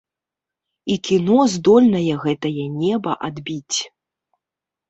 І 0.93 0.95
кіно 1.07 1.37
здольнае 1.55 2.13
гэтае 2.25 2.65
неба 2.81 3.11
адбіць. 3.29 3.77